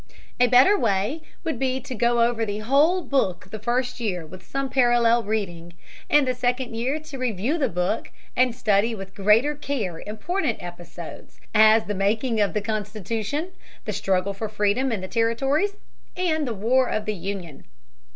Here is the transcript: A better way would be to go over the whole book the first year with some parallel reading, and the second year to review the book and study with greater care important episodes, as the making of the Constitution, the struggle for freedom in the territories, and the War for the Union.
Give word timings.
A 0.39 0.47
better 0.47 0.79
way 0.79 1.21
would 1.43 1.59
be 1.59 1.79
to 1.81 1.93
go 1.93 2.23
over 2.23 2.43
the 2.43 2.57
whole 2.57 3.03
book 3.03 3.51
the 3.51 3.59
first 3.59 3.99
year 3.99 4.25
with 4.25 4.41
some 4.43 4.67
parallel 4.67 5.21
reading, 5.21 5.73
and 6.09 6.27
the 6.27 6.33
second 6.33 6.73
year 6.75 6.99
to 7.01 7.19
review 7.19 7.59
the 7.59 7.69
book 7.69 8.09
and 8.35 8.55
study 8.55 8.95
with 8.95 9.13
greater 9.13 9.53
care 9.53 9.99
important 10.07 10.57
episodes, 10.59 11.39
as 11.53 11.85
the 11.85 11.93
making 11.93 12.41
of 12.41 12.55
the 12.55 12.61
Constitution, 12.61 13.49
the 13.85 13.93
struggle 13.93 14.33
for 14.33 14.49
freedom 14.49 14.91
in 14.91 15.01
the 15.01 15.07
territories, 15.07 15.75
and 16.17 16.47
the 16.47 16.55
War 16.55 16.91
for 16.91 16.99
the 17.01 17.13
Union. 17.13 17.65